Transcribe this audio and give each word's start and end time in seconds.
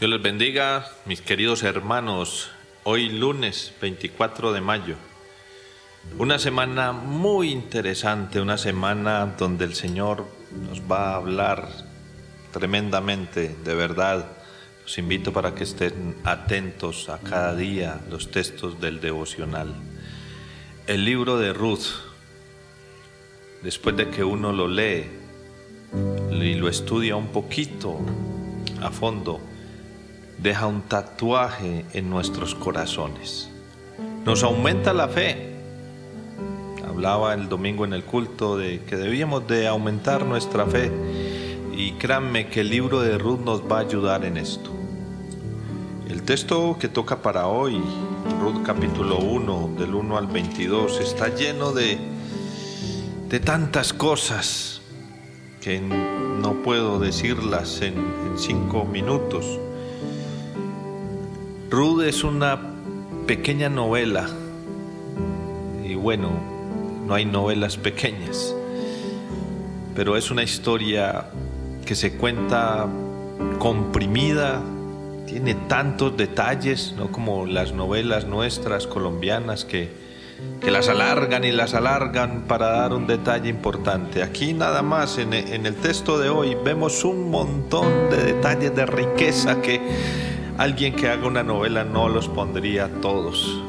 Dios 0.00 0.12
les 0.12 0.22
bendiga, 0.22 0.86
mis 1.04 1.20
queridos 1.20 1.62
hermanos. 1.62 2.50
Hoy 2.84 3.10
lunes 3.10 3.74
24 3.82 4.54
de 4.54 4.62
mayo. 4.62 4.94
Una 6.18 6.38
semana 6.38 6.92
muy 6.92 7.50
interesante, 7.50 8.40
una 8.40 8.56
semana 8.56 9.26
donde 9.38 9.66
el 9.66 9.74
Señor 9.74 10.26
nos 10.66 10.80
va 10.90 11.10
a 11.10 11.16
hablar 11.16 11.68
tremendamente, 12.50 13.54
de 13.62 13.74
verdad. 13.74 14.26
Los 14.84 14.96
invito 14.96 15.34
para 15.34 15.54
que 15.54 15.64
estén 15.64 16.16
atentos 16.24 17.10
a 17.10 17.18
cada 17.18 17.54
día 17.54 18.00
los 18.08 18.30
textos 18.30 18.80
del 18.80 19.02
devocional. 19.02 19.74
El 20.86 21.04
libro 21.04 21.36
de 21.36 21.52
Ruth, 21.52 21.88
después 23.62 23.98
de 23.98 24.08
que 24.08 24.24
uno 24.24 24.50
lo 24.50 24.66
lee 24.66 25.10
y 26.32 26.54
lo 26.54 26.70
estudia 26.70 27.16
un 27.16 27.28
poquito 27.32 28.00
a 28.80 28.90
fondo, 28.90 29.42
deja 30.42 30.66
un 30.66 30.82
tatuaje 30.82 31.84
en 31.92 32.08
nuestros 32.08 32.54
corazones. 32.54 33.50
Nos 34.24 34.42
aumenta 34.42 34.92
la 34.92 35.08
fe. 35.08 35.50
Hablaba 36.86 37.34
el 37.34 37.48
domingo 37.48 37.84
en 37.84 37.92
el 37.92 38.04
culto 38.04 38.56
de 38.56 38.80
que 38.84 38.96
debíamos 38.96 39.46
de 39.46 39.66
aumentar 39.66 40.24
nuestra 40.24 40.66
fe 40.66 40.90
y 41.72 41.92
créanme 41.92 42.48
que 42.48 42.60
el 42.60 42.70
libro 42.70 43.00
de 43.00 43.16
Ruth 43.16 43.40
nos 43.40 43.62
va 43.62 43.78
a 43.78 43.80
ayudar 43.80 44.24
en 44.24 44.36
esto. 44.36 44.70
El 46.08 46.22
texto 46.22 46.76
que 46.78 46.88
toca 46.88 47.22
para 47.22 47.46
hoy, 47.46 47.80
Ruth 48.40 48.62
capítulo 48.64 49.18
1, 49.18 49.74
del 49.78 49.94
1 49.94 50.18
al 50.18 50.26
22, 50.26 51.00
está 51.00 51.34
lleno 51.34 51.72
de, 51.72 51.98
de 53.28 53.40
tantas 53.40 53.92
cosas 53.92 54.80
que 55.60 55.80
no 55.80 56.62
puedo 56.62 56.98
decirlas 56.98 57.80
en, 57.82 57.94
en 57.94 58.38
cinco 58.38 58.84
minutos. 58.84 59.58
Ruth 61.70 62.02
es 62.02 62.24
una 62.24 62.58
pequeña 63.28 63.68
novela. 63.68 64.28
Y 65.84 65.94
bueno, 65.94 66.30
no 67.06 67.14
hay 67.14 67.24
novelas 67.24 67.76
pequeñas, 67.76 68.56
pero 69.94 70.16
es 70.16 70.32
una 70.32 70.42
historia 70.42 71.26
que 71.86 71.94
se 71.94 72.16
cuenta 72.16 72.88
comprimida, 73.60 74.60
tiene 75.26 75.54
tantos 75.54 76.16
detalles, 76.16 76.92
no 76.96 77.12
como 77.12 77.46
las 77.46 77.72
novelas 77.72 78.26
nuestras 78.26 78.88
colombianas 78.88 79.64
que, 79.64 79.90
que 80.60 80.72
las 80.72 80.88
alargan 80.88 81.44
y 81.44 81.52
las 81.52 81.74
alargan 81.74 82.46
para 82.48 82.70
dar 82.70 82.94
un 82.94 83.06
detalle 83.06 83.48
importante. 83.48 84.24
Aquí 84.24 84.54
nada 84.54 84.82
más 84.82 85.18
en, 85.18 85.34
en 85.34 85.66
el 85.66 85.76
texto 85.76 86.18
de 86.18 86.30
hoy 86.30 86.56
vemos 86.64 87.04
un 87.04 87.30
montón 87.30 88.10
de 88.10 88.16
detalles 88.24 88.74
de 88.74 88.86
riqueza 88.86 89.62
que 89.62 89.80
alguien 90.60 90.94
que 90.94 91.08
haga 91.08 91.26
una 91.26 91.42
novela 91.42 91.84
no 91.84 92.10
los 92.10 92.28
pondría 92.28 92.90
todos 93.00 93.62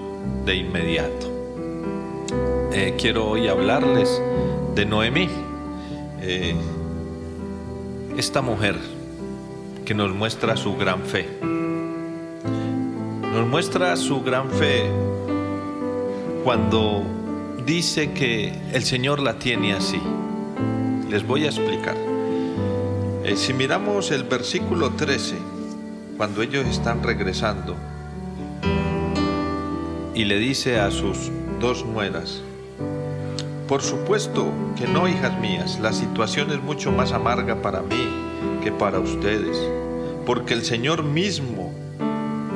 de 0.44 0.56
inmediato. 0.56 1.32
Eh, 2.74 2.96
quiero 3.00 3.30
hoy 3.30 3.48
hablarles 3.48 4.22
de 4.76 4.86
Noemí, 4.86 5.30
eh, 6.20 6.54
esta 8.18 8.42
mujer 8.42 8.76
que 9.86 9.94
nos 9.94 10.12
muestra 10.14 10.58
su 10.58 10.76
gran 10.76 11.04
fe. 11.04 11.30
Nos 13.22 13.48
muestra 13.48 13.96
su 13.96 14.22
gran 14.22 14.50
fe 14.52 14.84
cuando 16.44 17.04
dice 17.66 18.12
que 18.12 18.54
el 18.74 18.84
Señor 18.84 19.22
la 19.22 19.40
tiene 19.40 19.74
así. 19.74 20.02
Les 21.10 21.26
voy 21.26 21.46
a 21.46 21.52
explicar. 21.52 21.96
Eh, 23.24 23.38
si 23.38 23.54
miramos 23.54 24.12
el 24.12 24.26
versículo 24.26 24.90
13, 24.90 25.51
cuando 26.22 26.44
ellos 26.44 26.68
están 26.68 27.02
regresando 27.02 27.76
y 30.14 30.24
le 30.26 30.38
dice 30.38 30.80
a 30.80 30.92
sus 30.92 31.32
dos 31.60 31.84
nueras, 31.84 32.44
por 33.68 33.82
supuesto 33.82 34.52
que 34.78 34.86
no, 34.86 35.08
hijas 35.08 35.40
mías, 35.40 35.80
la 35.80 35.92
situación 35.92 36.52
es 36.52 36.62
mucho 36.62 36.92
más 36.92 37.12
amarga 37.12 37.64
para 37.64 37.82
mí 37.82 38.08
que 38.64 38.72
para 38.72 39.00
ustedes, 39.00 39.58
porque 40.24 40.54
el 40.54 40.64
Señor 40.64 41.02
mismo 41.02 41.74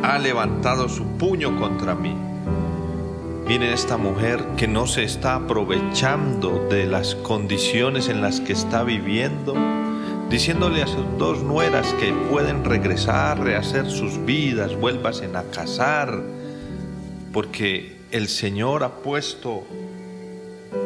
ha 0.03 0.19
levantado 0.19 0.87
su 0.87 1.03
puño 1.17 1.59
contra 1.59 1.95
mí. 1.95 2.15
Miren 3.47 3.71
esta 3.71 3.97
mujer 3.97 4.45
que 4.57 4.67
no 4.67 4.85
se 4.85 5.03
está 5.03 5.37
aprovechando 5.37 6.67
de 6.69 6.85
las 6.85 7.15
condiciones 7.15 8.09
en 8.09 8.21
las 8.21 8.41
que 8.41 8.53
está 8.53 8.83
viviendo, 8.83 9.55
diciéndole 10.29 10.81
a 10.81 10.87
sus 10.87 11.05
dos 11.17 11.43
nueras 11.43 11.93
que 11.93 12.11
pueden 12.29 12.63
regresar, 12.65 13.39
rehacer 13.39 13.89
sus 13.89 14.23
vidas, 14.25 14.75
vuélvasen 14.75 15.35
a 15.35 15.43
casar, 15.43 16.21
porque 17.31 17.97
el 18.11 18.27
Señor 18.27 18.83
ha 18.83 18.95
puesto 18.95 19.63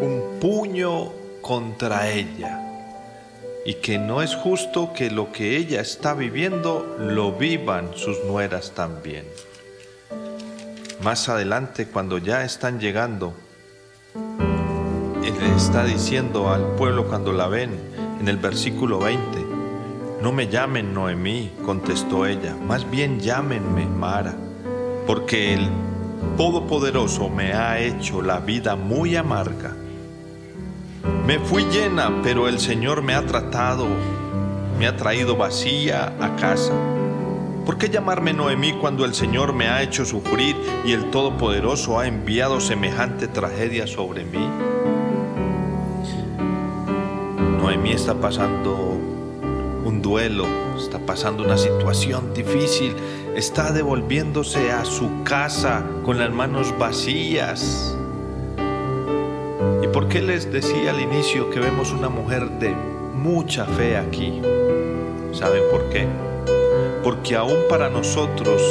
un 0.01 0.39
puño 0.39 1.11
contra 1.41 2.09
ella 2.09 2.65
y 3.65 3.75
que 3.75 3.97
no 3.97 4.21
es 4.21 4.35
justo 4.35 4.93
que 4.93 5.11
lo 5.11 5.31
que 5.31 5.57
ella 5.57 5.81
está 5.81 6.13
viviendo 6.13 6.97
lo 6.99 7.33
vivan 7.33 7.91
sus 7.95 8.23
nueras 8.25 8.71
también. 8.71 9.25
Más 11.03 11.29
adelante, 11.29 11.87
cuando 11.87 12.17
ya 12.17 12.43
están 12.43 12.79
llegando, 12.79 13.33
él 15.23 15.53
está 15.55 15.85
diciendo 15.85 16.49
al 16.49 16.75
pueblo 16.75 17.07
cuando 17.07 17.31
la 17.31 17.47
ven, 17.47 17.71
en 18.19 18.27
el 18.27 18.37
versículo 18.37 18.99
20. 18.99 19.45
No 20.21 20.31
me 20.31 20.47
llamen 20.47 20.93
Noemí, 20.93 21.51
contestó 21.65 22.25
ella, 22.25 22.55
más 22.67 22.89
bien 22.89 23.19
llámenme 23.19 23.85
Mara, 23.85 24.35
porque 25.07 25.53
el 25.53 25.69
Todopoderoso 26.35 27.29
me 27.29 27.53
ha 27.53 27.79
hecho 27.79 28.21
la 28.21 28.39
vida 28.39 28.75
muy 28.75 29.15
amarga. 29.15 29.73
Me 31.25 31.39
fui 31.39 31.63
llena, 31.65 32.21
pero 32.21 32.47
el 32.49 32.59
Señor 32.59 33.01
me 33.01 33.13
ha 33.13 33.25
tratado, 33.25 33.87
me 34.77 34.87
ha 34.87 34.97
traído 34.97 35.37
vacía 35.37 36.13
a 36.19 36.35
casa. 36.35 36.73
¿Por 37.65 37.77
qué 37.77 37.89
llamarme 37.89 38.33
Noemí 38.33 38.73
cuando 38.73 39.05
el 39.05 39.13
Señor 39.13 39.53
me 39.53 39.67
ha 39.67 39.81
hecho 39.81 40.03
sufrir 40.03 40.55
y 40.85 40.91
el 40.91 41.11
Todopoderoso 41.11 41.99
ha 41.99 42.07
enviado 42.07 42.59
semejante 42.59 43.27
tragedia 43.27 43.87
sobre 43.87 44.25
mí? 44.25 44.78
Noemí 47.59 47.91
está 47.91 48.13
pasando 48.13 48.73
un 49.83 50.01
duelo, 50.01 50.45
está 50.77 50.97
pasando 50.97 51.43
una 51.43 51.57
situación 51.57 52.33
difícil, 52.33 52.95
está 53.35 53.73
devolviéndose 53.73 54.71
a 54.71 54.85
su 54.85 55.23
casa 55.25 55.85
con 56.05 56.17
las 56.17 56.31
manos 56.31 56.73
vacías. 56.79 57.97
¿Y 59.83 59.87
por 59.87 60.07
qué 60.07 60.21
les 60.21 60.49
decía 60.53 60.91
al 60.91 61.01
inicio 61.01 61.49
que 61.49 61.59
vemos 61.59 61.91
una 61.91 62.07
mujer 62.07 62.49
de 62.59 62.73
mucha 63.13 63.65
fe 63.65 63.97
aquí? 63.97 64.41
¿Saben 65.33 65.63
por 65.69 65.89
qué? 65.89 66.07
Porque 67.03 67.35
aún 67.35 67.57
para 67.67 67.89
nosotros 67.89 68.61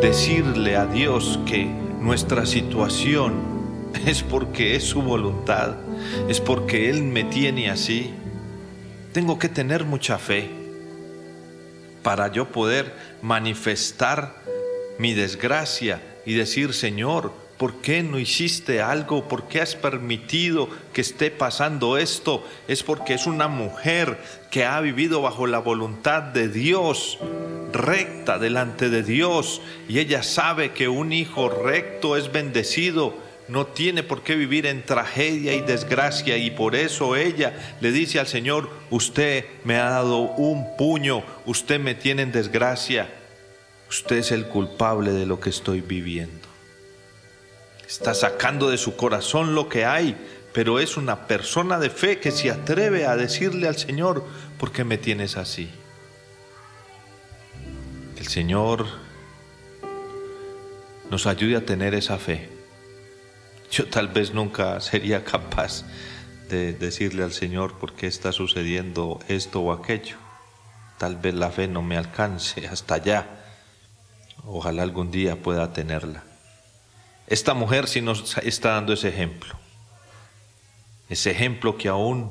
decirle 0.00 0.76
a 0.76 0.86
Dios 0.86 1.38
que 1.44 1.70
nuestra 2.00 2.46
situación 2.46 3.34
es 4.06 4.22
porque 4.22 4.76
es 4.76 4.84
su 4.84 5.02
voluntad, 5.02 5.74
es 6.28 6.40
porque 6.40 6.90
Él 6.90 7.02
me 7.02 7.24
tiene 7.24 7.70
así. 7.70 8.10
Tengo 9.12 9.38
que 9.38 9.48
tener 9.48 9.84
mucha 9.84 10.18
fe 10.18 10.50
para 12.02 12.28
yo 12.32 12.50
poder 12.50 12.94
manifestar 13.22 14.42
mi 14.98 15.14
desgracia 15.14 16.00
y 16.24 16.34
decir, 16.34 16.74
Señor, 16.74 17.32
¿por 17.58 17.80
qué 17.80 18.02
no 18.02 18.18
hiciste 18.18 18.80
algo? 18.80 19.28
¿Por 19.28 19.48
qué 19.48 19.60
has 19.60 19.76
permitido 19.76 20.68
que 20.92 21.00
esté 21.00 21.30
pasando 21.30 21.96
esto? 21.96 22.46
Es 22.68 22.82
porque 22.82 23.14
es 23.14 23.26
una 23.26 23.48
mujer 23.48 24.18
que 24.50 24.64
ha 24.64 24.80
vivido 24.80 25.22
bajo 25.22 25.46
la 25.46 25.58
voluntad 25.58 26.22
de 26.22 26.48
Dios, 26.48 27.18
recta 27.72 28.38
delante 28.38 28.90
de 28.90 29.02
Dios, 29.02 29.60
y 29.88 29.98
ella 29.98 30.22
sabe 30.22 30.72
que 30.72 30.88
un 30.88 31.12
hijo 31.12 31.48
recto 31.48 32.16
es 32.16 32.32
bendecido 32.32 33.21
no 33.48 33.66
tiene 33.66 34.02
por 34.02 34.22
qué 34.22 34.36
vivir 34.36 34.66
en 34.66 34.84
tragedia 34.84 35.54
y 35.54 35.60
desgracia 35.60 36.36
y 36.36 36.50
por 36.50 36.74
eso 36.74 37.16
ella 37.16 37.76
le 37.80 37.92
dice 37.92 38.20
al 38.20 38.26
Señor, 38.26 38.70
usted 38.90 39.44
me 39.64 39.76
ha 39.76 39.90
dado 39.90 40.18
un 40.18 40.76
puño, 40.76 41.22
usted 41.46 41.80
me 41.80 41.94
tiene 41.94 42.22
en 42.22 42.32
desgracia, 42.32 43.12
usted 43.88 44.16
es 44.16 44.32
el 44.32 44.46
culpable 44.46 45.12
de 45.12 45.26
lo 45.26 45.40
que 45.40 45.50
estoy 45.50 45.80
viviendo. 45.80 46.48
Está 47.86 48.14
sacando 48.14 48.70
de 48.70 48.78
su 48.78 48.96
corazón 48.96 49.54
lo 49.54 49.68
que 49.68 49.84
hay, 49.84 50.16
pero 50.54 50.78
es 50.78 50.96
una 50.96 51.26
persona 51.26 51.78
de 51.78 51.90
fe 51.90 52.20
que 52.20 52.30
se 52.30 52.50
atreve 52.50 53.06
a 53.06 53.16
decirle 53.16 53.68
al 53.68 53.76
Señor, 53.76 54.24
¿por 54.58 54.72
qué 54.72 54.84
me 54.84 54.98
tienes 54.98 55.36
así? 55.36 55.70
El 58.16 58.28
Señor 58.28 58.86
nos 61.10 61.26
ayude 61.26 61.56
a 61.56 61.66
tener 61.66 61.94
esa 61.94 62.16
fe 62.18 62.61
yo 63.72 63.88
tal 63.88 64.08
vez 64.08 64.34
nunca 64.34 64.80
sería 64.80 65.24
capaz 65.24 65.84
de 66.50 66.74
decirle 66.74 67.24
al 67.24 67.32
Señor 67.32 67.78
por 67.78 67.94
qué 67.94 68.06
está 68.06 68.30
sucediendo 68.30 69.18
esto 69.28 69.62
o 69.62 69.72
aquello. 69.72 70.16
tal 70.98 71.16
vez 71.16 71.34
la 71.34 71.50
fe 71.50 71.66
no 71.66 71.82
me 71.82 71.96
alcance 71.96 72.68
hasta 72.68 72.94
allá. 72.94 73.26
Ojalá 74.44 74.82
algún 74.82 75.10
día 75.10 75.42
pueda 75.42 75.72
tenerla. 75.72 76.22
Esta 77.26 77.54
mujer 77.54 77.88
sí 77.88 78.02
nos 78.02 78.36
está 78.38 78.72
dando 78.72 78.92
ese 78.92 79.08
ejemplo. 79.08 79.56
Ese 81.08 81.30
ejemplo 81.30 81.76
que 81.78 81.88
aún 81.88 82.30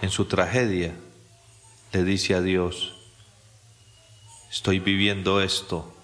en 0.00 0.10
su 0.10 0.24
tragedia 0.24 0.92
le 1.92 2.04
dice 2.04 2.34
a 2.34 2.40
Dios, 2.40 2.94
estoy 4.50 4.80
viviendo 4.80 5.42
esto 5.42 5.94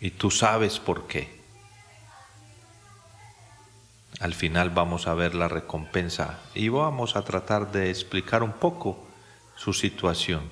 y 0.00 0.10
tú 0.10 0.30
sabes 0.30 0.78
por 0.78 1.06
qué. 1.06 1.37
Al 4.20 4.34
final 4.34 4.70
vamos 4.70 5.06
a 5.06 5.14
ver 5.14 5.34
la 5.34 5.48
recompensa 5.48 6.40
y 6.54 6.68
vamos 6.68 7.14
a 7.14 7.22
tratar 7.22 7.70
de 7.70 7.90
explicar 7.90 8.42
un 8.42 8.52
poco 8.52 9.06
su 9.56 9.72
situación. 9.72 10.42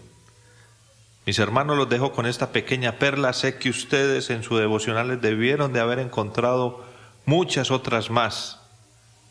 Mis 1.27 1.41
hermanos 1.41 1.77
los 1.77 1.89
dejo 1.89 2.13
con 2.13 2.27
esta 2.27 2.53
pequeña 2.53 2.93
perla. 3.01 3.33
Sé 3.33 3.59
que 3.59 3.69
ustedes 3.69 4.31
en 4.31 4.45
sus 4.45 4.61
devocionales 4.61 5.21
debieron 5.21 5.73
de 5.73 5.81
haber 5.81 5.99
encontrado 5.99 6.85
muchas 7.25 7.73
otras 7.73 8.11
más. 8.11 8.61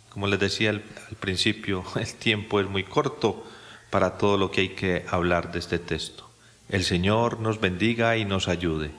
Como 0.10 0.28
les 0.28 0.40
decía 0.40 0.72
al, 0.72 0.82
principio, 1.22 1.86
el 1.96 2.14
tiempo 2.16 2.60
es 2.60 2.68
muy 2.68 2.84
corto 2.84 3.46
para 3.90 4.18
todo 4.18 4.38
lo 4.38 4.52
que 4.52 4.62
hay 4.62 4.70
que 4.70 5.06
hablar 5.10 5.54
de 5.54 5.60
este 5.60 5.80
texto. 5.80 6.30
El 6.68 6.84
Señor 6.84 7.40
nos 7.40 7.62
bendiga 7.62 8.18
y 8.18 8.26
nos 8.26 8.50
ayude. 8.50 8.92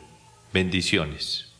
Bendiciones. 0.54 1.52